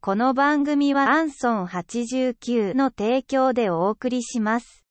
[0.00, 4.84] この番組はアンソン89の提供でお送りします。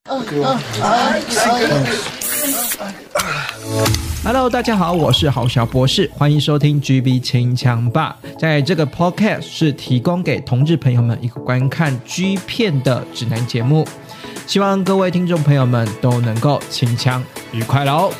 [4.23, 8.17] Hello，大家好，我是郝小博士，欢迎收听 GB 清枪吧。
[8.37, 13.87] 在这个 Podcast 是提供给同志朋友们一个观看 G 片的指南节目，
[14.45, 18.11] 希望各位听众朋友们都能够清枪愉快喽。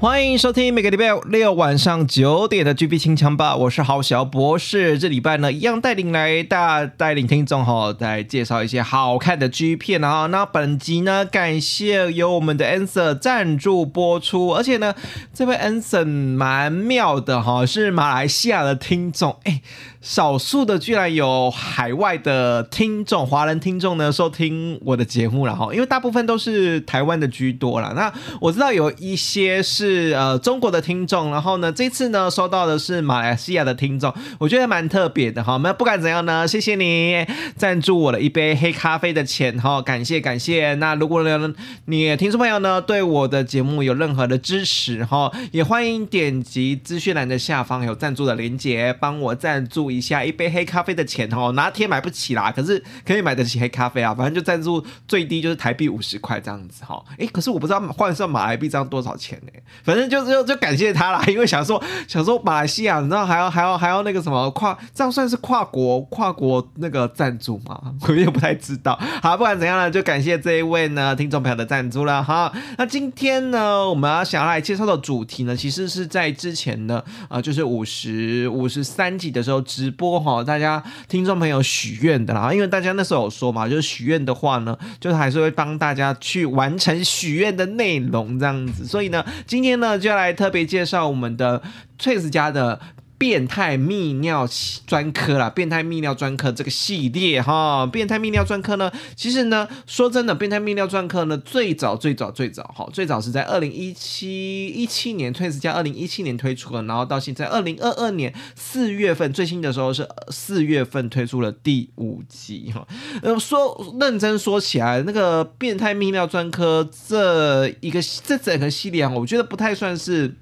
[0.00, 4.96] 花欢迎收听每个礼拜六晚上九点的 GB 清枪吧，我是郝小博士。
[4.96, 10.26] 这礼拜呢，一样带领来大带领听众哈，来介绍一些好看的 G 片啊。
[10.26, 14.94] 那本集呢，感谢由我们的 Answer 赞助播出，而且呢，
[15.34, 19.60] 这位 Answer 蛮妙的哈，是马来西亚的听众，哎，
[20.00, 27.92] 少数的居然有海外的听众，华人听众呢收听我的节目了哈，因为大部分都是台湾的居多啦。
[27.96, 35.58] 那我知道有一些是呃中国的听众，然后呢，这次呢收到的是马来西亚的听众，我觉得蛮特别的哈。
[35.62, 40.74] 那不管怎样呢，谢谢你赞助我的一杯黑咖啡的钱哈，感谢感谢。
[40.74, 41.54] 那如果呢
[41.86, 51.50] 你听众朋友呢对我的节目有任何的支持哈，也欢迎点击资讯栏的下方有赞助的链接，帮我赞助一下一杯黑咖啡的钱哈。
[51.52, 57.02] 拿铁买不起啦，可是可以买得起黑咖啡啊，反正就赞助最低就是台币五十块这样子哈。
[57.16, 67.80] 诶，可是我不知道换算马来币这样多少钱呢、反正就就就感谢他啦，因为想说想说马来西亚，你知道还要还要还要那个什么跨，这样算是跨国跨国那个赞助吗？
[68.08, 68.98] 我也不太知道。
[69.22, 72.52] 好，不管怎样呢，就感谢这一位呢听众朋友的赞助了哈。
[72.76, 91.62] 那今天呢，我们要想要来介绍的主题呢，其实是在之前呢，啊，就是五十五十三集的时候直播哈，大家听众朋友许愿的啦，因为大家那时候有说嘛，就是许愿的话呢，就是还是会帮大家去完成许愿的内容这样子，所以呢，今天呢接下来特别介绍我们的
[91.98, 92.80] Trace 家的。
[93.20, 94.48] 变态泌尿
[94.86, 112.88] 专科啦，变态泌尿专科这个系列哈，变态泌尿专科呢，其实呢，说真的，变态泌尿专科呢，最早最早最早哈，最早是在二零一七一七年 Twins 加二零一七年推出的，然后到现在二零二二年四月份，最新的时候是四月份推出了第五集哈。
[113.20, 120.34] 呃，说认真说起来，那个变态泌尿专科这一个这整个系列啊，我觉得不太算是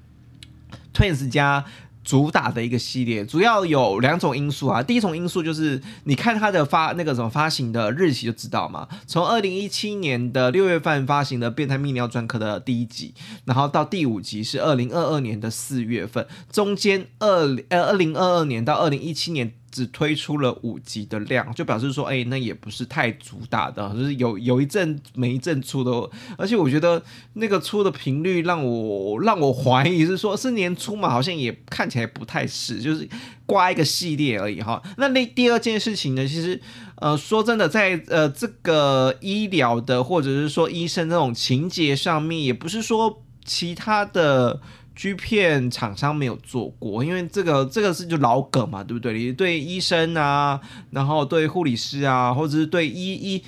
[0.93, 1.65] Twins 加。
[2.09, 4.81] 主打的一个系列，主要有两种因素啊。
[4.81, 8.87] 第一种因素就是你看它的发那个什么发行的日期就知道嘛。
[9.05, 13.13] 从二零一七年的六月份发行的《变态泌尿专科》的第一集，
[13.45, 19.53] 然后到第五集是二零二二年的四月份，中间二呃二零二二年到二零一七年。
[19.79, 27.01] 只推出了五集的量，就表示说，哎、那也不是太主打的，就是有有一阵没一阵出的，而且我觉得
[27.35, 33.07] 那个出的频率让我让我怀疑是说是年初嘛，好像也看起来不太是，就是
[33.45, 34.83] 挂一个系列而已哈。
[34.97, 36.59] 那那第二件事情呢，其实
[36.97, 44.59] 呃说真的，在呃这个医疗的或者是说医生这种情节上面，也不是说其他的。
[44.99, 49.13] G 片厂商没有做过，因为这个这个是就老梗嘛，对不对？
[49.13, 50.59] 你对医生啊，
[50.91, 53.41] 然后对护理师啊，或者是对医医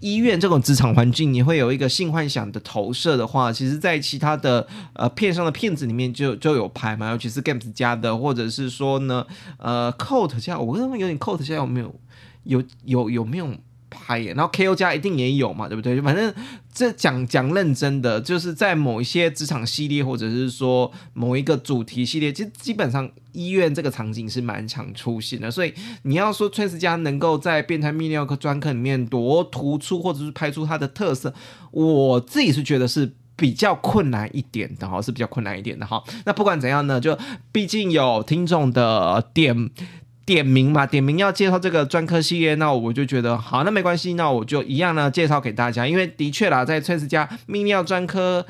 [0.00, 9.26] 医院这种职场环境，你会有一个性幻想的投射的话，其实，在其他的呃片上的片子里面就就有拍嘛，尤其是 Games 家的，或者是说呢，
[9.56, 11.94] 呃，Coat 家，我认为有点 Coat 家有没有
[12.44, 13.48] 有有有没有？
[13.90, 16.00] 拍耶，然后 KO 家一定也有嘛，对不对？
[16.00, 16.34] 反正
[16.72, 25.50] 这讲讲认真的，就是在某一些职场系列，或者是说某一个主题系列，其实基本上医院这个场景是蛮常出现的。
[25.50, 25.72] 所以
[26.02, 31.34] 你要说 Trace 家能够在变态泌尿科专科里面多突出，或者是拍出它的特色，
[31.70, 33.14] 我自己是觉得是。
[33.38, 36.02] 比较困难一点的哈，是比较困难一点的哈。
[36.26, 37.16] 那不管怎样呢，就
[37.52, 39.70] 毕竟有听众的点
[40.28, 48.44] 点名嘛，点名要介绍这个专科系列，那我就觉得好，那没关系，那我就一样呢介绍给大家，因为的确啦，在崔斯家泌尿专科。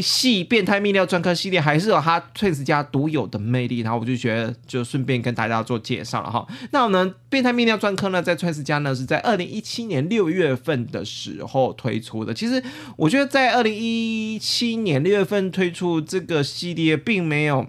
[0.00, 6.44] 系变态泌尿专科系列还是有它 Twins 家独有的魅力，然后我就觉得就顺便跟大家做介绍了哈。
[6.72, 12.34] 那我们变态泌尿专科呢，在 Twins 家呢是在二零一七年六月份的时候推出的。
[12.34, 12.60] 其实
[12.96, 17.68] 我觉得在二零一七年六月份推出这个系列，并没有。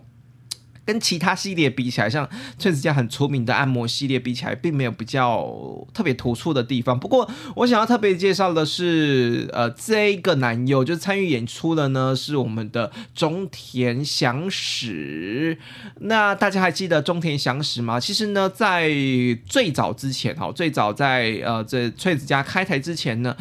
[0.88, 5.46] 跟其他系列比起来，像翠子家很出名的按摩系列比起来，并没有比较
[5.94, 6.98] 特别突出的地方。
[6.98, 15.58] 不过，我想要特别介绍的是，呃，这个男优就是参与演出的呢，是我们的中田祥史。
[16.00, 18.00] 那大家还记得中田祥史吗？
[18.00, 18.90] 其实呢，在
[19.46, 23.36] 最早之前，哈，最早在呃这翠子家开台之前呢，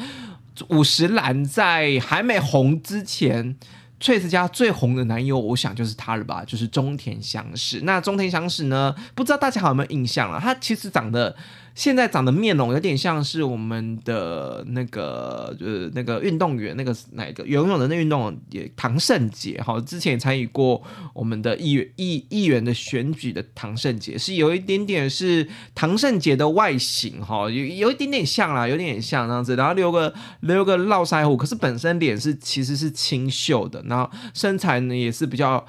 [0.70, 3.54] 五十岚在还没红之前。
[3.98, 7.80] 翠子家最红的男优，我想就是他了吧，就是中田祥史。
[7.84, 8.94] 那中田祥史呢？
[9.14, 10.38] 不知道大家有没有印象了？
[10.40, 11.36] 他其实长得。
[11.76, 20.82] 现在长的面容有点像是我们的那个，就是那个运动员，那个哪一个游泳的那运动也唐胜杰哈，之前也参与过
[21.12, 35.64] 我们的议员议议员的选举的唐胜杰，是有一点点是唐胜杰的外形哈，有有一点点像啦，有点像那样子，然后留个留个络腮胡，可是本身脸是其实是清秀的，然后身材呢也是比较。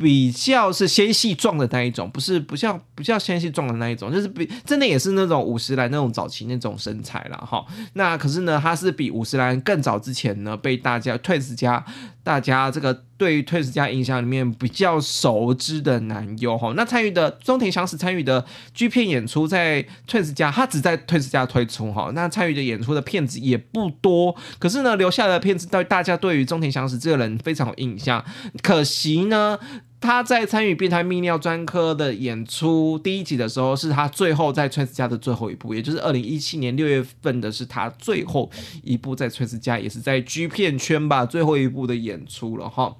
[0.00, 7.64] 比较是纤细壮的那一种，不是不像不叫纤细壮的那一种，就是比真的也是那种五十岚那种早期那种身材了哈。
[7.94, 11.84] 那可是呢，他是比五十岚更早之前呢，被大家 Twins 家
[12.22, 16.72] 大家这个对于 Twins 家印象里面比较熟知的男优哈。
[16.76, 22.12] 那参与的中田祥史参与的剧片演出在 Twins 家，他只在 Twins 家推出哈。
[22.14, 28.24] 那参与的演出的片子也不多，可是呢，留下的片子对大家对于中田祥史这个人非常有印象。
[28.62, 29.58] 可惜呢。
[30.00, 38.48] 他在参与《变态泌尿专科》的演出第一集的时候，是他最后在崔斯家的最后一部，也就是二零一七年六月份的，是他最后
[38.84, 42.96] 一部在崔斯家，也是在 G 片圈吧最后一部的演出了哈。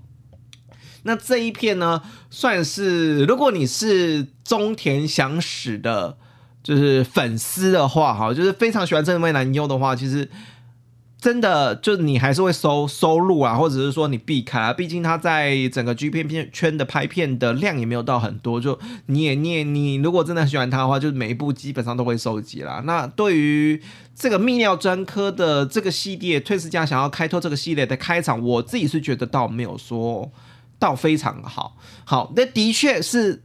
[1.05, 6.19] 那这一片呢，算是如果你是中田祥史的，
[6.65, 10.29] 就是粉丝的话，哈，就是非常喜欢这位男优的话，其实。
[11.21, 18.61] 真的，就你还是会收收入啊，或者是说你避开啊，毕竟他在整个 G 片片圈的拍片的量也没有到很多。
[18.61, 22.83] 就你也你也你如果真的很喜欢他的话，就是每一部基本上都会收集啦。
[22.85, 23.83] 那对于
[24.15, 30.31] 这个泌尿专科的这个系列，退斯家想要开拓这个系列的开场，我自己是觉得倒没有说
[30.79, 31.77] 到非常好。
[32.05, 33.43] 好，那的确是。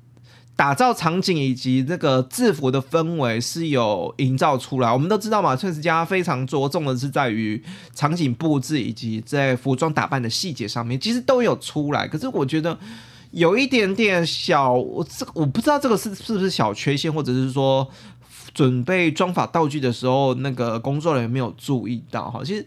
[0.56, 4.92] 打造场景以及这个制服的氛围是有营造出来。
[4.92, 7.62] 我们都知道嘛，翠丝家非常着重的是在于
[7.96, 12.08] 场景布置以及在服装打扮的细节上面，其实都有出来。
[12.08, 12.78] 可是我觉得
[13.32, 17.90] 有一点点小，我这我不知道这个是是不是小缺陷，或者是说
[18.54, 22.42] 准备装法道具的时候，那个工作人员没有注意到哈。
[22.44, 22.66] 其实。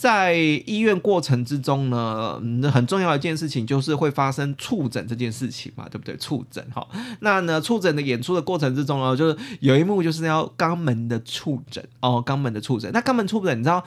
[0.00, 0.34] 在
[0.64, 6.16] 医院过程之中呢，嗯很重要的一件事情就是会发生触诊这件事情嘛，对不对？
[6.18, 6.86] 触诊哈，
[7.18, 12.88] 那呢，触诊的演出的过程之中呢，就是有一幕就是要肛门的触诊哦，肛门的触诊。
[12.92, 13.84] 那肛门触诊，你知道？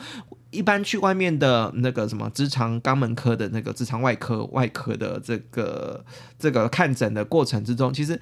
[0.52, 6.04] 一般去外面的那个什么直肠肛门科的那个直肠外科外科的这个
[6.38, 8.20] 这个看诊的过程之中，其实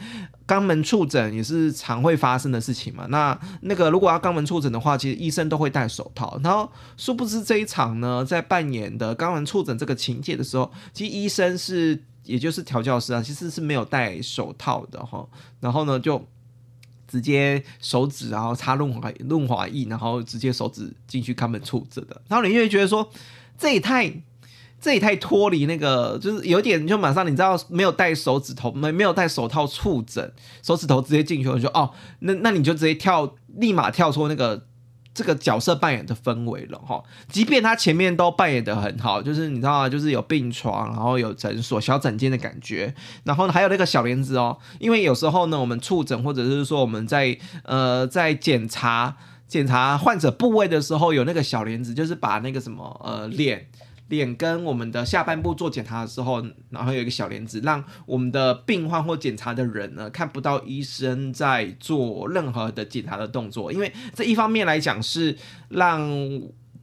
[0.47, 3.07] 肛门触诊也是常会发生的事情嘛。
[3.09, 6.39] 那那个如果要肛门触诊的话，其实医生都会戴手套。
[6.43, 15.27] 然后殊不知这一场呢，在扮演的肛门触诊这个情节的时候，其实医生是也就是调教师啊，其实是没有戴手套的哈。
[15.59, 16.23] 然后呢就。
[17.09, 23.09] 直接手指，然后擦润滑润滑液，然后直接手指进去看门处置的，然后你就会觉得说，
[23.57, 24.13] 这也太，
[24.79, 34.69] 这也太脱离那个，就是有点就马上你知道没有戴手指头，没没有戴手套触诊，手指头直接进去，我就哦，那那你就直接跳，立马跳出那个。
[35.19, 39.89] 这个角色扮演的氛围了哈，即便他前面都扮演的很好，就是你知道吗？
[39.89, 42.95] 就是有病床，然后有诊所小诊间的感觉，
[43.25, 53.67] 然后呢还有那个小帘子哦，因为有时候呢我们触诊或者是说我们在呃在检查检查患者部位的时候，有那个小帘子，就是把那个什么呃脸。
[54.10, 63.72] 脸跟我们的下半部做检查的时候，然后有一个小帘子，让我们的病患或检查的人呢看不到医生在做任何的检查的动作。
[63.72, 65.38] 因为这一方面来讲是
[65.70, 66.10] 让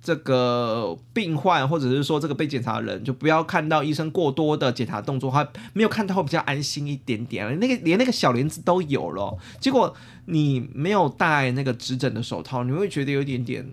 [0.00, 7.59] 这个病患或者是说这个被检查的人就不要看到医生过多的检查动作，他没有看到会比较安心一点点。
[7.59, 9.92] 那个连那个小帘子都有了，结果
[10.26, 13.68] 你没有戴那个指诊的手套，你会觉得有一点点。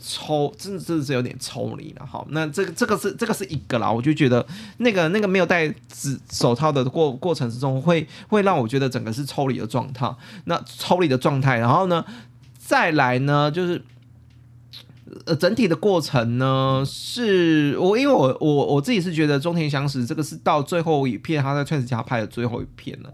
[0.00, 4.46] 抽真的真的是有点抽离了哈，那这个这个是这个是一个啦，我就觉得
[4.78, 10.08] 那个那个没有戴指手套的过过程之中，会会让我觉得整个是抽离的状态，
[10.44, 12.04] 那抽离的状态，然后呢
[12.58, 13.82] 再来呢就是
[15.24, 23.12] 呃整体的过程呢是我因为我我我自己是觉得中田祥史这个是到最后一片他在川子家拍的最后一片了，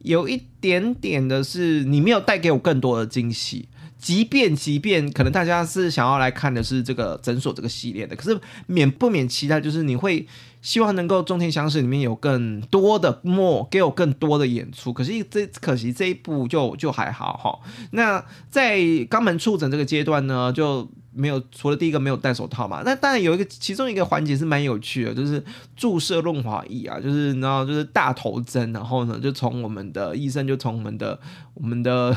[0.00, 3.68] 有一点点的是你没有带给我更多的惊喜。
[4.04, 10.26] 即便即便可能大家是想要来看的是这个诊所这个系列的，可是免不免期待就是你会
[10.60, 14.92] 希望能够中田相识里面有更多的墨，给我更多的演出。
[14.92, 17.58] 可是这可惜这一部就就还好哈。
[17.92, 22.82] 那在肛门触诊这个阶段呢，就没有除了第一个没有戴手套嘛。
[22.84, 25.42] 那当然有一个其中一个环节是蛮有趣的，就是
[25.74, 31.18] 注射润滑液啊，就是然后就是大头针，然后呢就从我们的医生就从我们的
[31.54, 32.14] 我们的。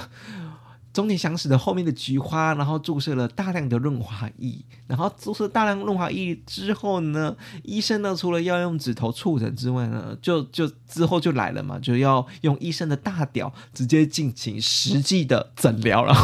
[0.98, 16.16] 中田祥史的后面的菊花，然后注射了大量的润滑液，然后注射大量润滑液之后呢，医生呢除了要用指头触诊之外呢，就就之后就来了嘛，就要用医生的大屌直接进行实际的诊疗了，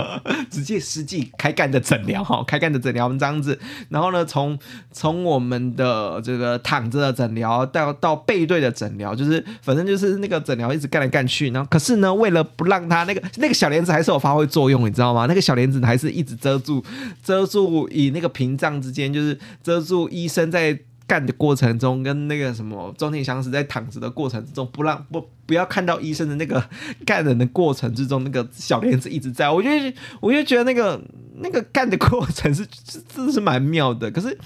[0.50, 3.60] 直接实际开干的诊疗哈，开干的诊疗这样子，
[3.90, 4.58] 然后呢，从
[4.92, 14.21] 从我们的这个躺着的诊疗到到背对的诊疗，就是反正就是那个诊疗一直干来干去，然后可是呢，为了不让他那个那个小帘子还是有。
[14.22, 15.26] 发挥作用，你知道吗？
[15.26, 16.82] 那个小帘子还是一直遮住，
[17.24, 26.64] 遮住以那个屏障之间，就是遮住医生在干的过程中，跟那个什么中田祥史在躺着的过程之中，不让不不要看到医生的那个
[27.04, 29.50] 干人的过程之中，那个小帘子一直在。
[29.50, 31.02] 我觉得，我就觉得那个
[31.40, 32.64] 那个干的过程是
[33.12, 34.08] 真的是蛮妙的。
[34.12, 34.38] 可是，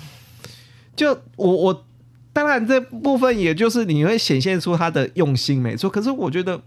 [0.96, 1.84] 就我我
[2.32, 5.90] 当然这部分也就是你会显现出他的用心，没错。
[5.90, 6.62] 可是我觉得。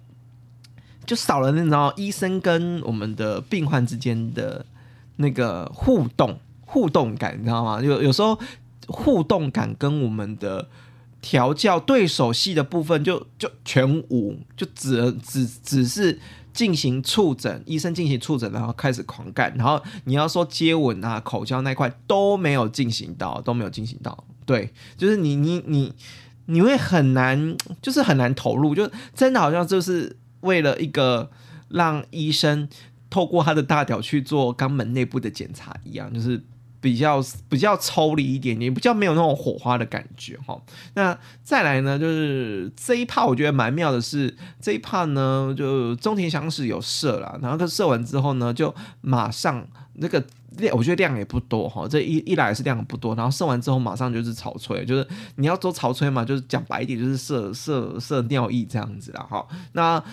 [1.06, 4.64] 就少了那种医生跟我们的病患之间的
[5.16, 7.82] 那个互动互动感，你知道吗？
[7.82, 8.38] 有有时候
[8.88, 10.70] 互动感跟我们的
[11.20, 16.20] 调教对手戏的部分就就全无，就只只只是
[16.54, 24.24] 进行触诊，医生进行触诊，然后开始狂干，然后你要说接吻啊、口交那块都没有进行到，都没有进行到。
[24.46, 25.92] 对，就是你你你
[26.46, 30.16] 你会很难，就是很难投入，就真的好像就是。
[30.42, 31.30] 为了一个
[31.70, 32.68] 让医生
[33.10, 36.44] 透过他的大屌去做肛门内部的检查一样，就是
[36.82, 40.62] 比较比较抽离一点点，比较没有那种火花的感觉哈。
[40.94, 50.24] 那再来呢，就是这一趴我觉得蛮妙的是这一趴呢，就中田祥史有射了，然后他射完之后呢，就马上那个。
[50.58, 59.46] 量我觉得量也不多哈，这一一来是量不多，然后射完之后马上就是潮吹，就是你要做潮吹嘛，就是讲白一点就是射射射尿液这样子啦哈。
[59.74, 60.04] 那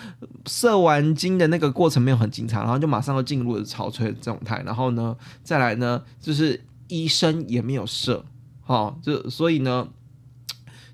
[0.45, 8.23] 射完精的那个过程没有很经常，然后就马上就进入了潮吹的状态，然后呢再来呢就是医生也没有射，
[8.61, 9.87] 哈，就所以呢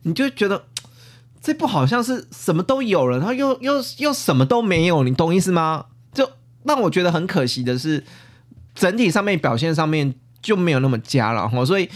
[0.04, 0.64] 你就觉得
[1.42, 5.88] 这不好像是什么都有了，然后又又又什么都没有，你懂意思吗？
[6.14, 6.30] 就
[6.64, 8.04] 让我觉得很可惜的是。
[8.76, 11.88] 整体上面表现上面就没有那么佳了哈，所以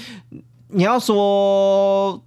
[0.69, 2.23] 你要说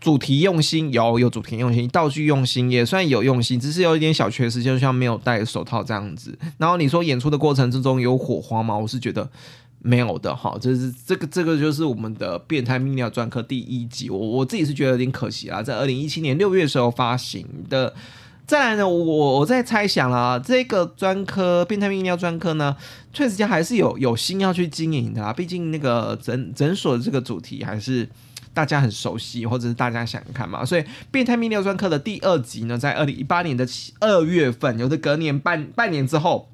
[0.00, 6.38] 主题用心有有主题用心，道具用心也算有用心，只是有一点小缺失，就像没有戴手套这样子。
[6.58, 8.76] 然后你说演出的过程之中有火花吗？
[8.76, 9.30] 我是觉得
[9.78, 17.94] 没有的哈，就是这个这个就是我们的变态泌尿专科第一集，我我自己是觉得有点可惜啊，在二零一七年六月时候发行的。
[18.50, 22.76] 再来呢，我我在猜想啦，这个专科变态泌尿专科呢，
[23.12, 25.32] 确实家还是有有心要去经营的啊。
[25.32, 28.08] 毕竟那个诊诊所的这个主题还是
[28.52, 30.64] 大家很熟悉，或者是大家想看嘛。
[30.64, 33.64] 所以变态泌尿专科的第二集呢，在二零一八年的
[34.00, 36.49] 二月份，有的隔年半半年之后。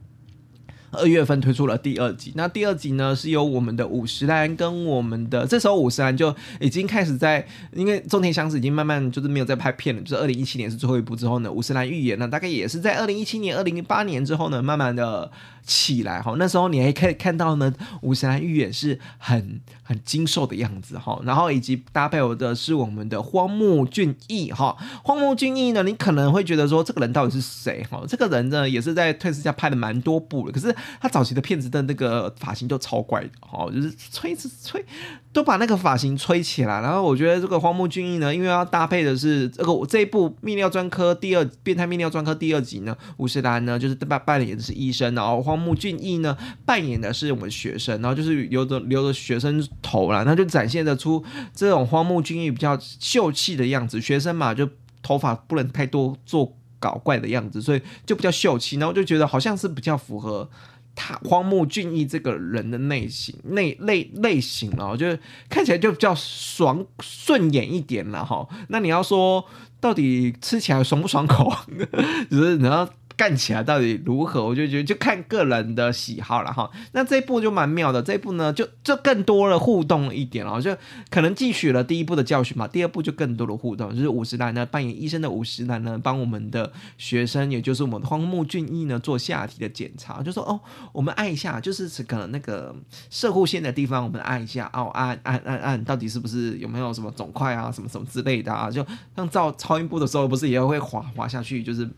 [0.91, 15.31] 二月份推出了第二集，那第二集呢是由我们的五十岚跟我们的这时候五十岚就已经开始在，因为中田祥子已经慢慢就是没有在拍片了，就是二零一七年是最后一部之后呢，五十岚预言呢大概也是在二零一七年、二零一八年之后呢，慢慢的。
[15.67, 28.01] 起来哈，那时候你还可以看到呢，五十岚预言是很很精瘦的样子哈，然后以及搭配我的是我们的荒木俊义哈，荒木俊义呢，你可能会觉得说这个人到底是谁哈？
[28.07, 34.85] 这个人呢也是在退斯家拍了蛮多部的，可是他早期的片子的那个发型就超怪的哈，就是吹吹
[35.33, 51.23] 都把那个发型吹起来，然后我觉得这个荒木俊义呢，因为要搭配的是这个这一部泌尿专科第二变态泌尿专科第二集呢，吴世兰呢就是扮扮演的是医生，然后荒木俊义呢扮演的是我们学生，然后就是留着留着学生头啦，那就展现得出
[51.55, 54.01] 这种荒木俊义比较秀气的样子。
[54.01, 54.69] 学生嘛，就
[55.03, 58.77] 头发不能太多做搞怪的样子，所以就比较秀气。
[58.77, 60.49] 然后就觉得好像是比较符合
[60.95, 64.97] 他荒木俊义这个人的类型、类类类型了。
[64.97, 65.19] 就是
[65.49, 68.49] 看起来就比较爽顺眼一点了哈。
[68.69, 69.45] 那你要说
[69.81, 71.53] 到底吃起来爽不爽口？
[72.31, 72.93] 就是然后。
[73.17, 74.45] 干起来到底如何？
[74.45, 76.71] 我就觉得就看个人的喜好了哈。
[76.93, 80.77] 那这一部就蛮妙的，这一部呢就就更多了互动一点哦，就
[81.11, 82.69] 可能汲取了第一部的教训嘛。
[82.69, 90.61] 第二部就更多的互动，就是五十岚呢扮演医生的五十岚呢，帮我们的学生，也就是我们荒木俊一呢做下体的检查，就说哦，
[90.93, 92.77] 我们按一下，就是可能那个
[93.09, 98.71] 射护线的地方，我们按一下哦，按按按按，到底是不是有没有什么肿块啊，什么什么之类的啊？
[98.71, 98.85] 就
[99.17, 101.89] 像照超音波的时候，不是也会滑滑下去，就是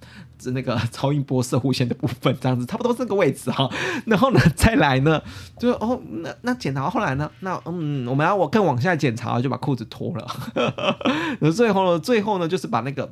[0.53, 3.69] 那个超 音波射弧线的部分，这样子差不多这个位置哈。
[4.07, 5.23] 然后呢，再来呢，
[5.59, 10.27] 就哦，那那检查后来呢，那嗯，我们要我更往下检查，就把裤子脱了。
[11.41, 13.11] 然后最后呢，最后呢，就是把那个。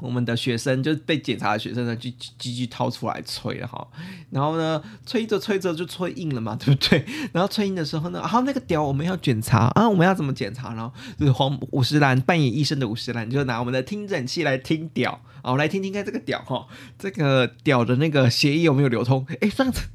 [0.00, 3.86] 我们的学生就被检查的学生呢，就继续掏出来吹哈，
[4.30, 7.04] 然后呢，吹着吹着就吹硬了嘛， 对不对？
[7.32, 10.90] 然后吹硬的时候呢，啊，那个屌我们要检查啊，我们要怎么检查呢？
[11.18, 16.66] 就是黄五十岚扮演医生的五十岚，就拿我们的听诊器来听屌，哦，来听听看这个屌哈，
[16.98, 19.26] 这个屌的那个血液有没有流通？
[19.40, 19.88] 哎，上次。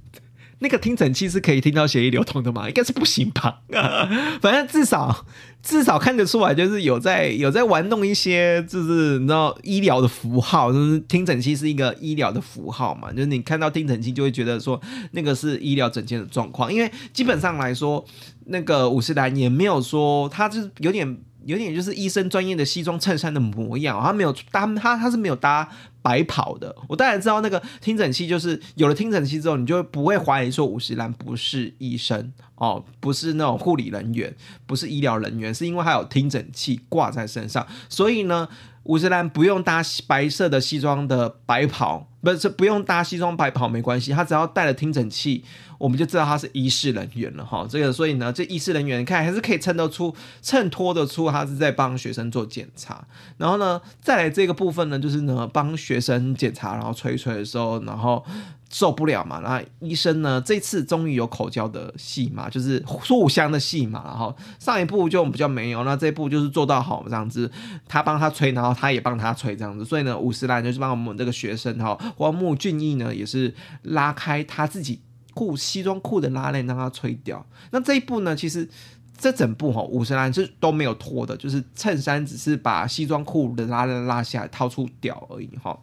[0.59, 2.67] 那个听诊器是可以听到血液流通的吗？
[2.67, 3.59] 应该是不行吧。
[4.41, 5.25] 反正至少
[5.61, 13.11] 至少看得出来，就是有在有在玩弄一些，就是你知道医疗的符号，就是听诊器是一个医疗的符号嘛。
[13.11, 14.79] 就是你看到听诊器，就会觉得说
[15.11, 16.71] 那个是医疗诊间的状况。
[16.71, 18.03] 因为基本上来说，
[18.45, 25.69] 那个五十岚也没有说，他就是有点有点就是医生专业的西装衬衫的模样，他没有搭他他是没有搭。
[26.05, 34.31] 白袍的，我当然知道那个听诊器，就是有了听诊器之后，你就不会怀疑说五十岚不是医生哦，不是那种护理人员，
[34.67, 38.47] 不是医疗人员，是因为他有听诊器挂在身上，所以呢。
[38.85, 45.43] 五十岚不用搭白色的西装的白袍，不是不用搭西装白袍没关系，他只要带了听诊器，
[45.77, 47.65] 我们就知道他是医事人员了哈。
[47.69, 53.05] 这个所以呢，这医事人员看还是可以衬得出、衬托得出他是在帮学生做检查。
[53.37, 58.23] 然后呢，再来这个部分呢，就是呢帮学生检查，然后吹吹的时候，然后。
[58.67, 59.39] 受不了嘛？
[59.39, 60.41] 那医生呢？
[60.43, 64.01] 这次终于有口交的戏嘛，就是互相的戏嘛。
[64.03, 67.49] 然后上一部就比较没有，那这一部就是做到好这样子，
[67.87, 69.85] 他帮他吹，然后他也帮他吹这样子。
[69.85, 73.53] 所以呢，五十岚就是帮我们这个学生哈，荒木俊义呢也是
[73.83, 74.99] 拉开他自己
[75.35, 77.45] 裤西装裤的拉链让他吹掉。
[77.69, 78.67] 那这一步呢，其实
[79.15, 85.79] 这整部哈五十岚是都没有脱的，就是衬衫只是把西装裤的拉链拉下来掏出屌而已哈。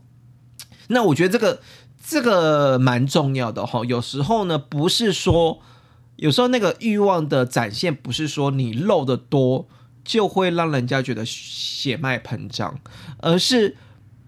[0.89, 1.61] 那我觉得这个。
[2.05, 5.61] 这个蛮重要的哈，有时候呢，不是说，
[6.17, 9.69] 有时候那个欲望的展现，不是说你露的多
[10.03, 12.81] 就会让人家觉得血脉膨胀，
[13.19, 13.77] 而是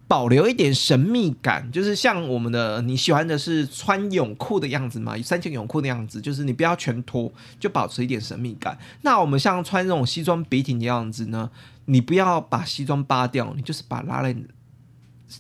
[0.07, 8.79] 保留一点神秘感，就是像我们的你喜欢的是穿泳裤的样子嘛，三件泳裤的样子，就是你不要全脱，就保持一点神秘感。
[9.03, 11.51] 那我们像穿这种西装笔挺的样子呢，
[11.87, 14.47] 你不要把西装扒掉，你就是把拉链。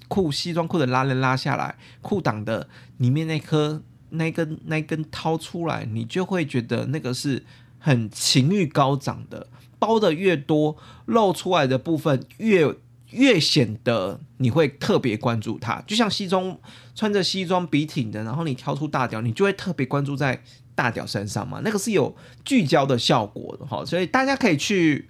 [0.08, 7.44] 裤西装裤的拉链拉下来，裤裆的里面那颗那根那根掏出来，你就会觉得那个是
[7.78, 9.46] 很情欲高涨的。
[9.78, 12.74] 包的越多，露出来的部分越
[13.14, 15.82] 越显得你会特别关注它。
[15.86, 16.56] 就像西装
[16.94, 20.42] 穿着西装笔挺的，然后你挑出大屌，你就会特别关注在
[20.74, 21.60] 大屌身上嘛。
[21.64, 25.08] 那个是有聚焦的效果的哈，所以大家可以去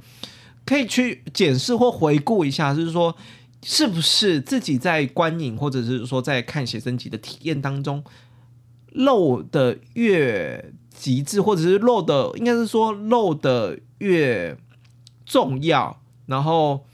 [0.65, 3.17] 可以去检视或回顾一下，就是说。
[3.67, 8.05] 是不是自己在观影或者是说在看写真集的体验当中，
[8.91, 14.55] 漏的越极致，或者是漏的应该是说漏的越
[15.25, 16.85] 重要，然后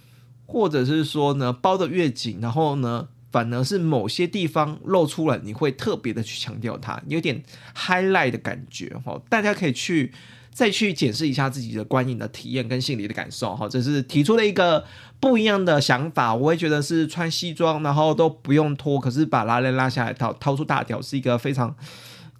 [0.51, 7.43] 或者是说呢包的越紧，然后呢反而是某些地方露出来，你会特别的去强调它，有点
[7.77, 10.13] highlight 的感觉哈，大家可以去。
[10.53, 14.85] 再去检视一下自己的观影的体验跟心理的感受，哈，这是提出了一个
[15.21, 16.35] 不一样的想法。
[16.35, 21.75] 我会觉得是穿西装，然后都不用脱，可是把拉链拉下来掏掏出大屌，是一个非常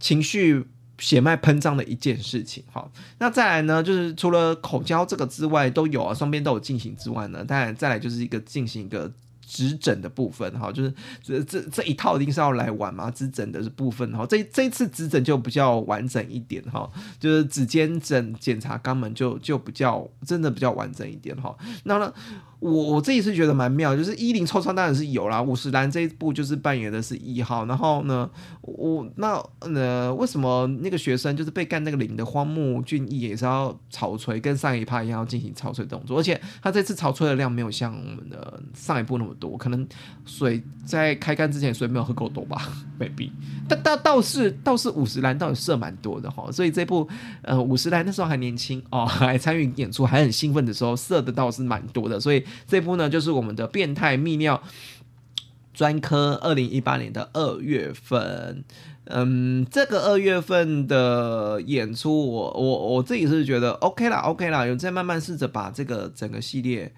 [0.01, 0.67] 情绪
[1.01, 2.89] 血脉喷张的一件事情，哈。
[3.19, 9.11] 那再来呢，就是除了口交这个之外，都有啊，双边都有进行之外呢，当然再来就是一个进行一个。
[9.51, 13.11] 指诊的部分哈，就是这这这一套一定是要来玩嘛？
[13.11, 21.57] 指诊的部分哈，这这一次指诊就比较完整一点哈，就是指尖诊检查肛门就就比较真的比较完整一点哈。
[21.83, 22.15] 那呢？
[22.61, 28.29] 我我这一次觉得蛮妙，就是一零抽抽当然是有啦，五十岚这一部就是扮演的是一号，然后呢，
[28.61, 39.85] 我那呃为什么那个学生就是被干那个零的荒木俊义也是要潮吹，跟上一趴一样要进行潮吹动作，而且他这次潮吹的量没有像我们的上一部那么多，可能
[40.25, 42.69] 水在开干之前水没有喝够多吧，
[43.01, 43.31] maybe，
[43.69, 47.09] 但倒倒是倒是五十岚倒是射蛮多的哈，所以这部
[47.43, 52.45] 呃五十岚那时候还年轻哦，还参与演出还很兴奋的时候射的倒是蛮多的，所以。
[52.67, 54.63] 这部呢，就是我们的变态泌尿
[55.73, 58.63] 专科二零一八年的二月份。
[59.07, 66.93] 嗯，这个二月份的演出，我我我自己是觉得 OK 啦，OK 啦，有在慢慢试着把这个整个系列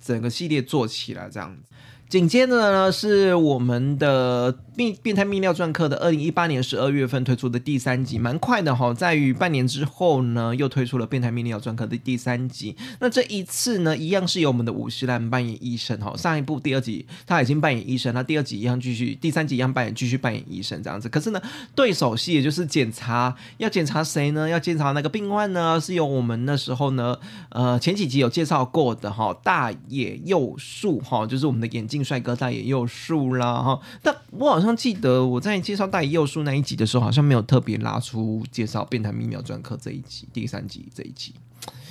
[0.00, 1.62] 整个系列做起来，这样子。
[2.10, 12.74] 紧接着呢，是我们的变变态泌尿专科的二零一八年十二月份推出的第三集，蛮快的哈，在于半年之后呢，又推出了变态泌尿专科的第三集。
[12.98, 16.12] 那这一次呢，一样是由我们的五十岚扮演医生哈。
[16.16, 21.08] 上一部第二集他已经扮演医生，那第二集一样继续，第三集一样扮演继续扮演医生这样子。
[21.08, 21.40] 可是呢，
[21.76, 24.48] 对手戏也就是检查，要检查谁呢？
[24.48, 25.78] 要检查那个病患呢？
[25.80, 27.16] 是由我们那时候呢，
[27.50, 31.99] 呃，前几集有介绍过的哈，大野佑树哈，就是我们的眼镜。
[32.02, 41.34] 帅哥大野佑树啦哈，但我好像记得我在介绍大野佑树那一集的时候，好像没有特别拉出介绍变态泌尿专科这一集第三集这一集，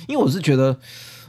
[0.08, 0.78] 因为我是觉得，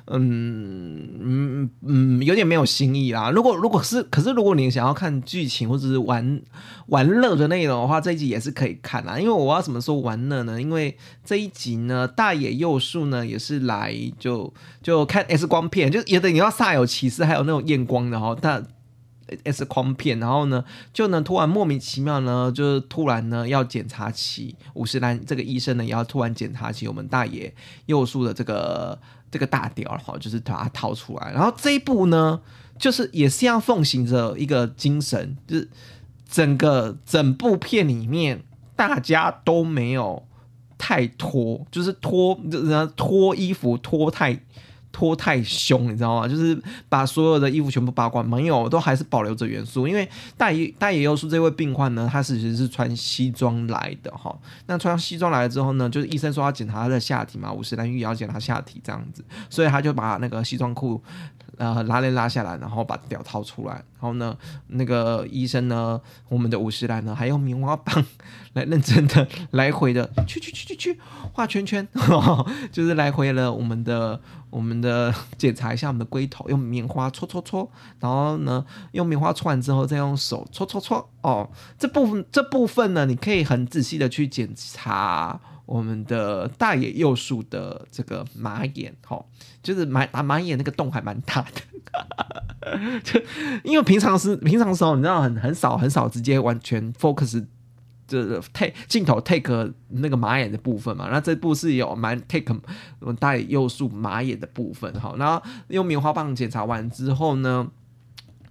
[0.08, 3.30] 嗯嗯嗯，有点没有新意啦。
[3.30, 6.42] 如果如果是，可是如果你想要看剧情或者是玩
[6.88, 9.20] 玩乐的内容的话，这一集也是可以看啦。
[9.20, 10.62] 因为我要怎么说玩乐呢？
[10.62, 18.66] 因为这一集呢，大野佑树呢也是来就就看 X 光片，就也得你要煞有其事，还有那种验光的哈，但。
[19.46, 27.54] X 光片，然后呢，就呢突然莫名其妙呢，就是突然呢要检查起五十岚这个医生呢，也要突然检查起我们大爷
[27.86, 29.00] 右树的这个
[29.32, 31.32] 这个大屌，哈，就是把它掏出来。
[31.32, 32.40] 然后这一步呢，
[32.78, 35.70] 就是也是要奉行着一个精神，就是
[36.30, 38.44] 整个整部片里面
[38.76, 40.28] 大家都没有
[40.78, 42.40] 太脱，就是脱，
[42.70, 44.44] 然后脱衣服脱太。
[44.92, 46.28] 脱太凶，你知道吗？
[46.28, 49.88] 就是把所有的衣服全部扒光，没有，都还是保留着元素。
[49.88, 54.38] 因为大爷大爷又说这位病患呢，他其实是穿西装来的哈。
[54.68, 61.02] 那穿西装来了之后呢，就是医生说要检查他的下体嘛，五十岚玉也要检查下体这样子，所以他就把那个西装裤。
[61.58, 64.36] 呃，拉链拉下来，然后把屌掏出来，然后呢，
[64.68, 68.04] 那个医生呢，我们的五十岚呢，还用棉花棒
[68.54, 71.00] 来认真的来回的去去去去去
[71.34, 71.88] 画圈圈，
[72.72, 85.40] 就是来回了我们的我们的检查一下我们的龟头，用棉花搓搓搓，然后呢，用棉花搓完之后再用手搓搓搓，哦，这部分这部分呢，你可以很仔细的去检查。
[85.72, 89.24] 我们的大野右树的这个马眼，哈，
[89.64, 91.42] 就是马马马眼那个洞还蛮大
[92.62, 93.22] 的， 就
[93.64, 97.46] 因为平常是平常时候，你知道很很少很少直接完全 focus
[98.06, 102.54] 这 take 镜头 take 那个马眼的部分嘛，那这部是有蛮 take
[103.00, 107.66] 我们大野右树马眼的部分，哈，然后用棉花棒检查完之后呢，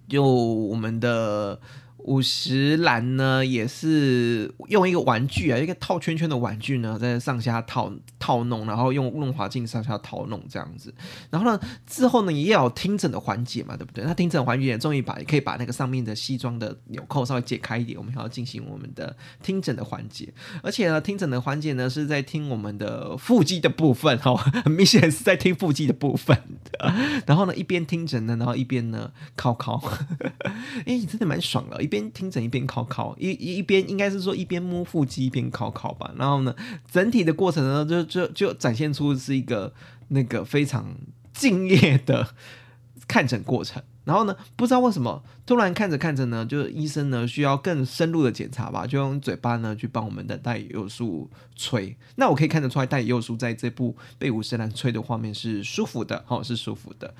[0.09, 1.61] 就我们的。
[2.05, 10.95] 五十岚呢，也是用一个玩具啊，一个套圈圈的玩具呢，在上下套套弄，然后用润滑镜上下套弄这样子。
[11.31, 14.05] 然后呢，之后呢，也有听诊的环节嘛，对不对？
[14.05, 20.33] 那听诊环节也终于把可以把那个上面的西装的纽扣稍微解开一点，我们还要进行我们的听诊的环节。
[20.63, 24.35] 而且呢，听诊的环节呢，是在听我们的腹肌的部分哈，
[24.65, 26.37] 很明显是在听腹肌的部分。
[27.27, 29.83] 然后呢，一边听诊呢，然后一边呢靠靠，
[30.87, 31.83] 哎，真的蛮爽的。
[31.91, 36.15] 边听诊一边考考，一一边应该是说一边摸腹肌一边考考吧。
[36.17, 36.55] 然后呢，
[36.91, 39.75] 整体的过程呢，就就就展现出是一个
[40.09, 40.97] 那个非常
[41.35, 42.35] 敬业的
[43.07, 43.83] 看诊过程。
[44.11, 51.97] 然后呢，不知道为什么，突然看着看着呢，就是医生呢需要更深入的检查吧，就用嘴巴呢去帮我们的戴佑树吹。
[52.17, 57.15] 那我可以看得出来，戴佑树在这部被五十岚吹的画面是舒服的，哦，是舒服的。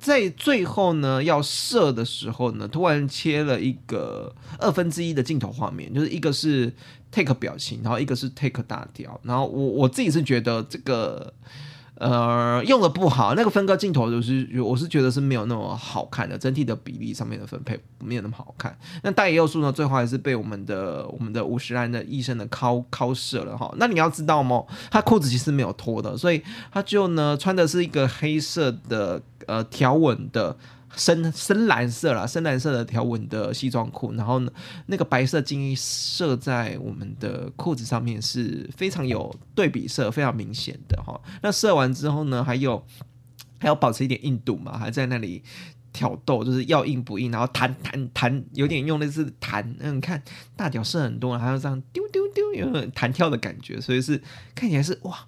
[0.00, 6.72] 在最后呢要射的时候呢，突然切了一个二分之一的镜头画面，就是一个是
[7.10, 9.20] take 表情，然后一个是 take 大调。
[9.24, 11.34] 然后我我自己是觉得这个。
[11.96, 18.76] 呃，用的不好，那个分割镜头就是，我是觉得是没有那么好看的，整体的比例上面的分配没有那么好看。
[19.02, 23.74] 那大野佑树呢，最后还是被我们的我们的五十岚的医生的敲敲射了哈。
[23.78, 24.62] 那你要知道吗？
[24.90, 30.56] 他裤子其实没有脱的，所以他就呢穿的是一个黑色的呃条纹的。
[30.96, 34.50] 深深蓝色啦，深蓝色的条纹的西装裤，然后呢，
[34.86, 41.20] 那个白色精衣射在我们的裤子上面是非常有对比色，非常明显的哈。
[41.42, 42.82] 那射完之后呢，还有
[43.60, 45.42] 还要保持一点硬度嘛，还在那里
[45.92, 50.22] 挑逗，就是要硬不硬，然后弹弹弹，有点用的是弹，嗯，看
[50.56, 54.22] 大屌射很多，还要这样丢丢丢，有弹跳的感觉，所以是
[54.54, 55.26] 看起来是哇。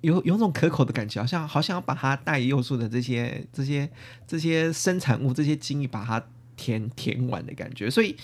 [0.00, 3.90] 有有种可口的感觉，好像好想要把它带幼树的这些这些
[4.26, 6.24] 这些生产物这些精力把它
[6.56, 8.16] 填填完的感觉，所以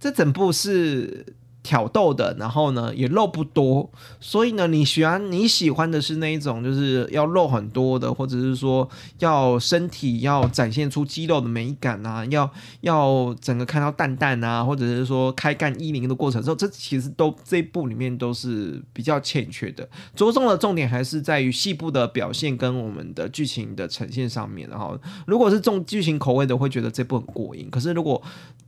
[0.00, 1.24] 这整部是
[1.64, 12.48] 挑逗的，然后呢也肉不多，所以呢你喜欢你喜欢的是那一种就是要肉很多的，或者是说要身体要展现出肌肉的美感啊，要
[12.82, 24.68] 要整个看到蛋蛋啊，或者是说开干衣领的过程之后，这其实都这部里面都是比较欠缺的，着重的重点还是在于细部的表现跟我们的剧情的呈现上面。
[24.68, 28.20] 然后如果是重剧情口味的，会觉得这部很过瘾，可是如果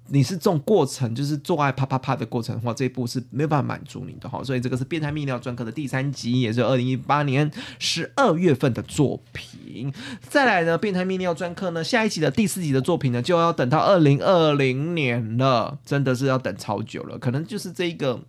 [0.09, 4.43] 你是这种过程，就是做爱啪啪啪的过程的话，这一步是没有办法满足你的哈。
[4.45, 9.93] 所以这个是变态泌尿专科的第三集，也是二零一八年十二月份的作品。
[10.21, 17.19] 再来呢，变态泌尿专科呢，下一集的第四集的作品呢，就要等到二零二零年了，真的是要等超久了。
[17.19, 18.21] 可能就是这一个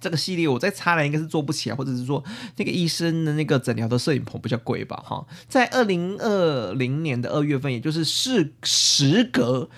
[0.00, 2.22] 这个系列，我再插来应该是做不起来，或者是说
[2.58, 5.26] 那个医生的那个诊疗的摄影棚比较贵吧哈。
[5.48, 9.68] 在二零二零年的二月份，也就是事时隔。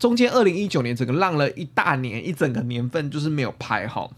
[0.00, 4.10] 中间二零一九年整个浪了一大年，一整个年份就是没有拍好。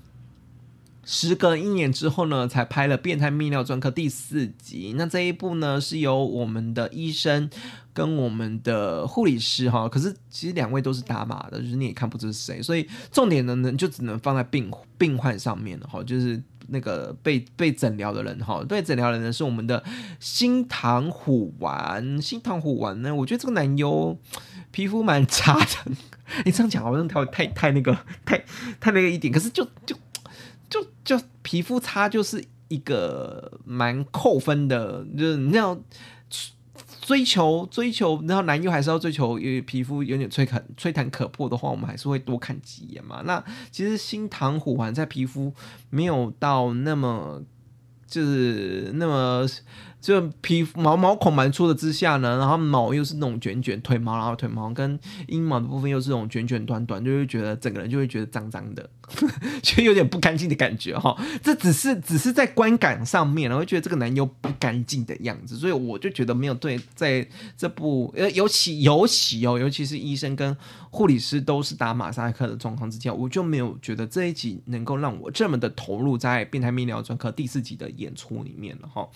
[1.05, 4.95] 时隔一年之后呢，才拍了《变态泌尿专科》第四集。
[4.97, 7.51] 那这一部呢，是由我们的医生
[7.92, 12.62] 跟我们的护理师哈，可是其实两位都是打码的，就是你也看不出是谁。
[12.62, 18.64] 所以重点呢，呢就只能放在病病患上面哈，就是那个被被诊疗的人哈。
[18.68, 19.83] 被诊疗的人是我们的
[20.21, 22.23] 新唐虎丸。
[22.23, 24.16] 新唐虎丸呢，我觉得这个男优。
[24.73, 25.93] 皮肤蛮差的，
[26.45, 28.39] 你这样讲好像太太太那个太
[28.81, 29.95] 太那个一点，可是就就
[30.69, 35.79] 就就皮肤差就是一个蛮扣分的，就是你要
[37.03, 43.23] 追求追求，然后男优还是要追求，因为皮肤有点吹可吹弹可破的话，我们还是会多看几眼嘛。
[43.27, 45.55] 那其实新唐虎环在皮肤
[45.91, 47.43] 没有到那么
[48.07, 49.47] 就是那么。
[50.03, 58.91] 就皮肤毛毛孔蛮粗的之下呢，然后毛又是那种卷卷腿毛，然后腿毛跟阴毛的部分又是那种卷卷短短，就会觉得整个人就会觉得脏脏的，
[59.62, 61.17] 就有点不干净的感觉哈。
[61.41, 67.25] 这只是只是在观感上面，然后觉得这个男优不干净的样子，所以我就觉得没有对在
[67.57, 70.57] 这部呃尤其尤其哦，尤其是医生跟
[70.91, 79.09] 护理师都是打马赛克的状况之下，我就没有觉得这一集能够让我这么的投入在变态泌尿专科第四集的演出里面了哈。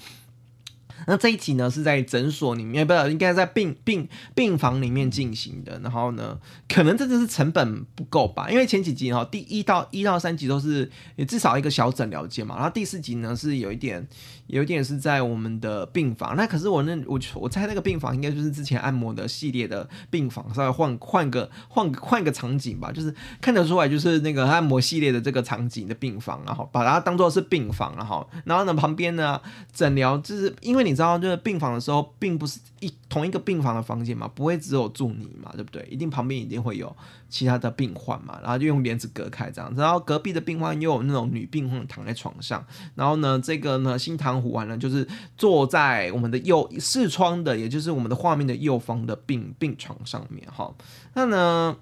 [1.07, 5.79] 那这一集呢是在诊所里面，不是应该在病病病房里面进行的。
[5.81, 12.55] 然后呢，可能这就是成本不够吧，因为前几集哈，第一到一到三集都是也至少一个小诊疗间嘛。
[12.57, 14.09] 然后第四集呢是有一点，
[14.47, 16.35] 有一点是在我们的病房。
[16.35, 29.39] 那可是我那我我猜那个病房应该就是之前按摩的系列的病房，稍微换换个换个换个场景吧，就是看得出来就是那个按摩系列的这个场景的病房，然后把它当做是病房，然后然后呢旁边呢
[29.75, 30.86] 诊疗就是因为。
[30.87, 35.87] 你知道，就是病房的时候，并不是一同一个病房的房间嘛，不会只有住你嘛，对不对？
[35.91, 36.95] 一定旁边一定会有
[37.29, 39.73] 其他的病患嘛，然后就用帘子隔开这样。
[39.77, 50.73] 然后隔壁的病患又有那种女病患躺在床上，然后呢，这个呢，新唐虎完了就是坐在我们的右视窗的，也就是我们的画面的右方的病病床上面哈。
[51.15, 51.77] 那呢，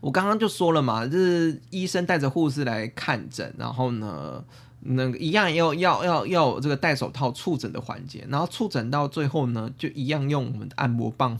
[0.00, 4.44] 我刚刚就说了嘛，就是医生带着护士来看诊，然后呢。
[4.84, 11.38] 那个一样要要要要有这个戴手套触诊的环节，然后触诊到最后呢，就一样用我们的按摩棒，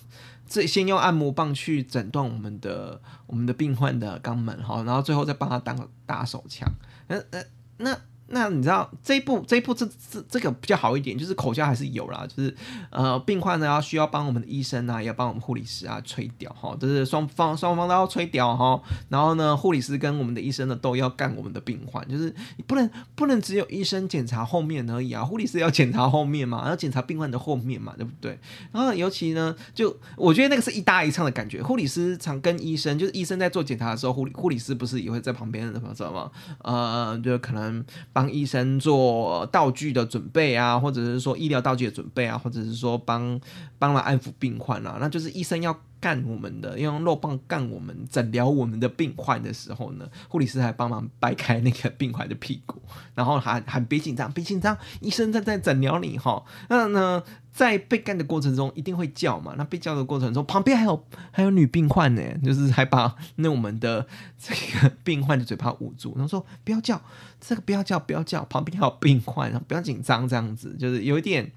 [0.48, 6.68] 这先用按摩棒去诊断我们的我们的病患的肛门哈，然后最后再帮他当打手枪，
[7.08, 7.44] 那那
[7.78, 7.98] 那。
[8.28, 12.54] 那你知道这一步这一步这这这个比较好一点，就是口交还是有啦，就是
[12.90, 28.38] 呃病患呢要需要帮我们的医生啊，要帮我们护理师啊吹屌哈，就是双方双方都要吹屌哈，然后呢护理师跟我们的医生呢都要干我们的病患，就是你不能不能只有医生检查后面而已啊，护理师要检查后面嘛，要检查病患的后面嘛，对不对？
[28.72, 36.30] 然后尤其呢，就我觉得那个是一搭一唱的感觉，护理师常跟医生，就是医生在做检查的时候，护理护理师不是也会在旁边什么知道吗？
[36.62, 37.84] 呃，就可能。
[38.14, 43.38] 帮医生做道具的准备啊，或者是说医疗道具的准备啊，或者是说帮
[43.78, 52.80] 帮忙安抚病患啊，那就是医生要干我们的，用肉棒干我们诊疗我们的病患的时候呢，护理师还帮忙掰开那个病患的屁股，
[53.14, 57.22] 然后喊喊别紧张，别紧张，医生正在诊疗你哈，那那？
[57.54, 59.54] 在被干的过程中一定会叫嘛？
[59.56, 64.04] 那被叫的过程中，旁边还有还有女病患呢，就是还把那我们的
[64.36, 67.00] 这个病患的嘴巴捂住，然后说不要叫，
[67.40, 71.52] 这个不要叫，不要叫，旁边还有病患，然后不要紧张，这样子就是有一点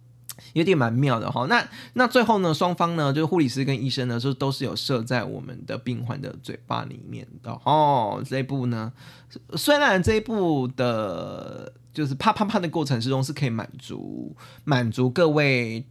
[0.54, 1.44] 有点蛮妙的哈。
[1.50, 1.62] 那
[1.92, 8.24] 那最后呢，双方呢，就是护理师跟医生呢，就都是有射在我们的病患的嘴巴里面的哦。
[8.26, 8.90] 这一步呢，
[9.54, 11.74] 虽然这一步的。
[11.92, 15.86] 就是啪啪啪的过程之中是可以满足满足各位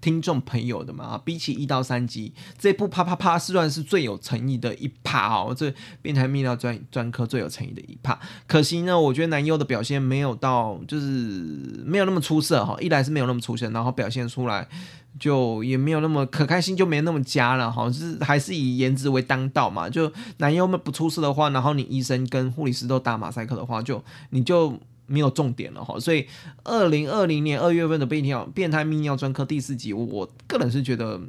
[0.00, 1.20] 听众朋友的嘛。
[1.24, 8.18] 比起一到三集，这部啪啪啪算是最有诚意的一趴哦，这变态泌尿专专科最有诚意的一趴。
[8.46, 12.76] 可惜呢，我觉得男优的表现没有到，就是没有那么出色哈。
[12.80, 14.68] 一来是没有那么出色，然后表现出来。
[15.16, 19.88] 就也没有那么可开心，就没那么佳了哈，是还是以颜值为当道嘛。
[19.88, 25.98] 就男优们不出事的话，然后你医生跟护理师都打马赛克的话，就你就没有重点了哈。
[25.98, 26.26] 所以
[26.62, 31.20] 二零二零年二月份的变尿变态泌尿专科第四集，我个人是觉得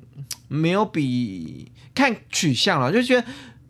[0.48, 3.28] 没有比看取向了，就觉得。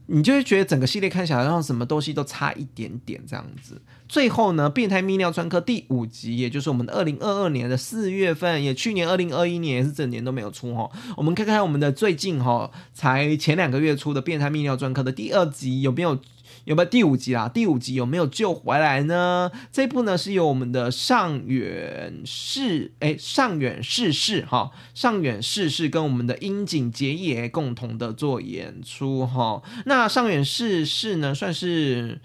[0.07, 3.81] 你就是觉得整个系列看起来，然后什么东西都差一点点这样子。
[4.07, 10.87] 最后呢，《变态泌尿专科》第五集，也就是我们的二零二二年的四月份，也去年二零二一年也是整年都没有出哈。
[11.17, 16.19] 我们看看我们的最近哈，才前两个月出的《变态泌尿专科》的第二集有没有？
[16.65, 17.47] 有没有第五集啦？
[17.47, 19.51] 第五集有没有救回来呢？
[19.71, 29.61] 这部呢是由我们的上远世哎上远世世哈上远世世跟我们的樱井结也共同的做演出哈。
[29.85, 32.19] 那上远世世呢算是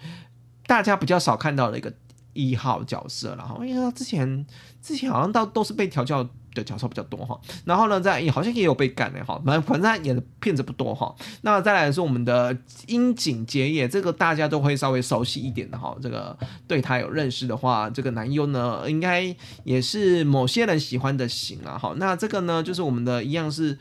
[0.66, 1.92] 大家比较少看到的一个
[2.33, 4.46] 一号角色了哈，因为他之前
[4.83, 6.29] 之前好像到都是被调教。
[6.55, 11.15] 的角色比较多哈，然后呢，在好像也有被干的哈，反正反正他演的片子不多哈。
[11.43, 12.57] 那再来是我们的
[12.89, 15.97] 樱井结也，这个大家都会稍微熟悉一点的哈。
[16.03, 16.37] 这个
[16.67, 19.35] 对他有认识的话，这个男优呢，应该
[19.65, 21.95] 也是某些人喜欢的型了哈。
[21.97, 23.79] 那这个呢，就是我们的一样是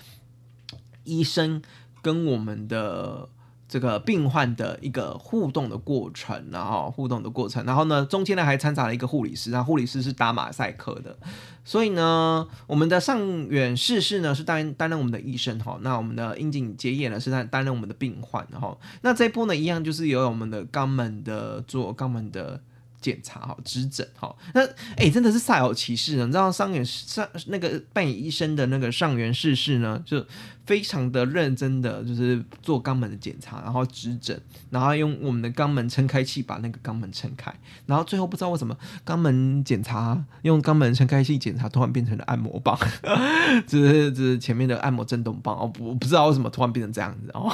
[1.03, 1.61] 医生
[2.01, 3.29] 跟我们的。
[3.69, 11.15] 这个病患的一个互动的过程，然后互动的过程，然后呢，中间呢还掺杂了一个护理师，然后护理师是打马赛克的，
[11.63, 22.59] 所以呢，我们的上远世世呢是担担任我们的医生哈，那我们的樱井结也呢是担担任我们的病患，哈那这一波呢一样就是由我们的肛门的做肛门的。
[23.01, 24.65] 检查哈，指诊哈，那
[24.97, 26.25] 哎，真的是煞有其事呢。
[26.25, 30.23] 你知道上元上那个扮演医生的那个上元世世呢，就
[30.65, 37.53] 非常的认真的，就是做肛门的检查，然后指诊，然后用我们的肛门撑开器把那个肛门撑开，
[37.85, 42.77] 然后最后不知道为什么肛门检查用肛门撑开器检查，突然变成了按摩棒，
[43.65, 47.51] 就是就是前面的按摩震动棒哦，不不知道为什么突然变成这样子哦。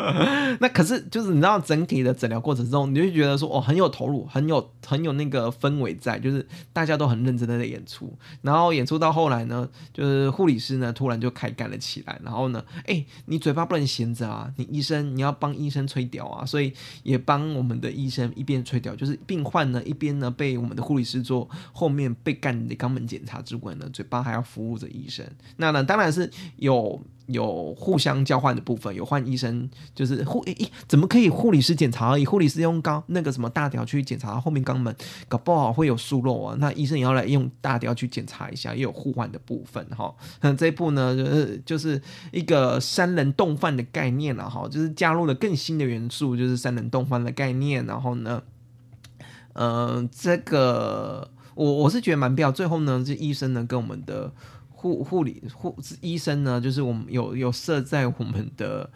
[0.58, 4.70] 那可是就是你知道整体的诊疗过程中，你就觉得说哦很有投入，很有。
[4.86, 16.72] 很有那个氛围在，就是大家都很认真的在演出，然后演出到后来呢，就是护理师呢突然就开干了起来，然后呢，哎，你嘴巴不能闲着啊，你医生你要帮医生吹屌啊，所以
[17.02, 27.02] 也帮我们的医生一边吹屌，就是病患呢一边呢被我们的护理师做后面被干的肛门检查之外呢，嘴巴还要服务着医生，那呢当然是有。
[27.26, 32.24] 有互相交换的部分，有换医生，就是护诶，怎么可以护理师检查而已？
[32.24, 34.94] 护理师用肛那个什么大屌去检查后面肛门，
[35.28, 36.56] 搞不好会有疏漏啊。
[36.60, 40.14] 那医生也要来用大屌去检查一下，也有互换的部分哈。
[40.40, 47.84] 那这一步呢，就是就是一个三人动饭的概念了哈，就是加入了更新的元素，就是三人动饭的概念。
[47.86, 48.42] 然后呢，
[49.54, 52.52] 嗯，这个我我是觉得蛮必要。
[52.52, 54.32] 最后呢，这医生呢跟我们的。
[54.76, 58.88] 护护理护医生呢，就是我们有有射在我们的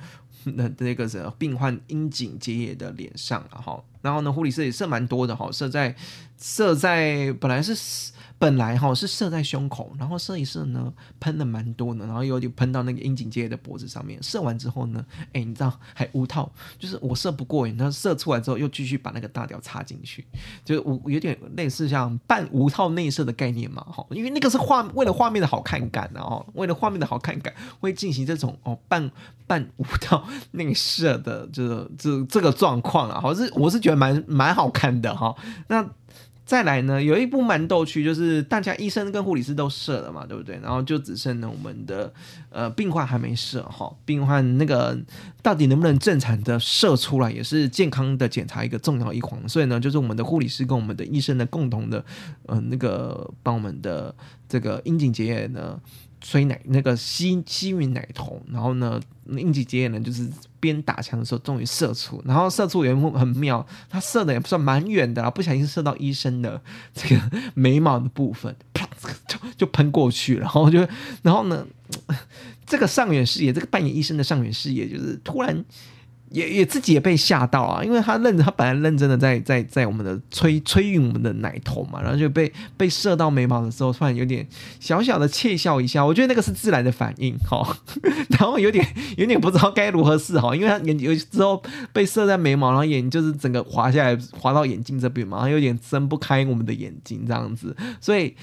[0.44, 5.96] 那那个什么病患阴茎结节的脸上了哈，然后呢，护理师也射蛮多的哈，射在
[6.38, 8.12] 射在本来是。
[8.40, 14.20] 本来哈是射在胸口，然后射一射呢，喷的蛮多的，然后有点喷到那个樱井结的脖子上面。
[14.22, 20.26] 射完之后呢，哎，你知道还无套，就是我射不过瘾，那射出来之后又继续把那个大屌插进去，
[20.64, 29.10] 就是我有点类似像半无套内射的概念嘛，哈，因为那个是画为了画面的好看感，然后为了画面的好看感会进行这种哦半
[29.46, 35.36] 半无套内射的这这这个状况啊，好是我是觉得蛮蛮好看的哈，
[35.68, 35.86] 那。
[36.50, 40.58] 再来呢，有一部蛮逗趣，就是大家医生跟护理师都射了嘛，对不对？
[40.60, 42.12] 然后就只剩呢我们的
[42.50, 44.98] 呃病患还没射哈，病患那个
[45.44, 49.48] 到底能不能正常的射出来，也是健康的检查一个重要一环。
[49.48, 52.04] 所以呢，就是我们的护理师跟我们的医生呢共同的
[52.48, 54.12] 嗯那个帮我们的
[54.48, 55.80] 这个阴茎结液呢。
[56.20, 60.28] 吹奶那个吸吸吮奶头，然后呢，应急结业呢，就是
[60.58, 66.60] 边打枪的时候终于射出，然后射出也很妙，他射的也不算蛮远的，不小心射到医生的
[66.94, 67.22] 这个
[67.54, 68.88] 眉毛的部分，啪
[69.26, 70.86] 就就喷过去，然后就
[71.22, 71.66] 然后呢，
[72.66, 75.64] 这个上远视野，这个扮演医生的上远视野，就是突然。
[76.30, 84.46] 也也自己也被吓到啊，因为他认他本来认真的在在在我们的吹吹运我们的奶头嘛，然后就被被射到眉毛的时候，突然有点
[84.78, 87.76] 小小的窃笑一下，我觉得那个是自然的反应哈，
[88.38, 91.62] 然后有点有点不知道该如何是好，因为他眼有之后
[91.92, 98.34] 被射在眉毛，然后眼就是整个滑下来滑到眼睛这边嘛，然后有点睁不开我们的眼睛这样子，所以。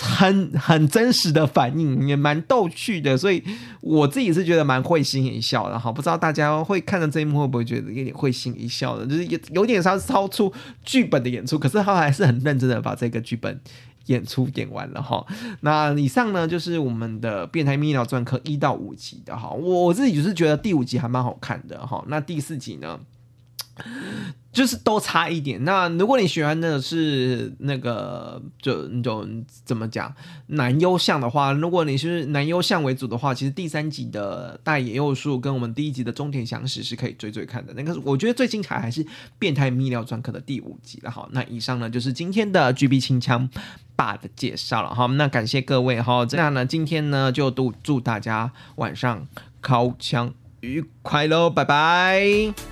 [0.00, 3.42] 很 很真实的反应，也蛮逗趣的，所以
[3.80, 5.92] 我自己是觉得蛮会心一笑的哈。
[5.92, 10.52] 不知道大家会看到这一幕会不会觉得有点会心一笑的，就是有有点超超出
[10.84, 13.60] 剧本的演出，可是他还是很认真的把这个剧本
[14.06, 15.24] 演出演完了哈。
[15.60, 22.04] 那以上呢就是我们的变态泌尿专科一到五集的哈，我自己就是觉得第五集还蛮好看的哈。
[22.08, 22.98] 那第四集呢？
[24.52, 25.64] 就是都差一点。
[25.64, 29.26] 那如果你喜欢的是那个，就就
[29.64, 30.14] 怎么讲
[30.48, 37.72] 男优向的话，如果你是男优向为主的话，其实第三集的大野佑树跟我们第一集的中田祥史是可以追追看的。
[37.72, 39.04] 那个我觉得最精彩还是
[39.38, 41.10] 变态泌尿专科的第五集了。
[41.10, 43.48] 好，那以上呢就是今天的 GB 清枪
[43.96, 44.94] 爸的介绍了。
[44.94, 46.26] 好，那感谢各位哈。
[46.26, 49.26] 这样呢，今天呢就祝祝大家晚上
[49.62, 52.71] 敲枪愉快喽，拜拜。